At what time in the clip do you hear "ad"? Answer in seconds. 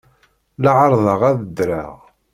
1.29-1.39